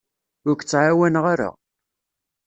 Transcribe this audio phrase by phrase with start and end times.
[0.47, 1.49] Ur k-ttɛawaneɣ ara.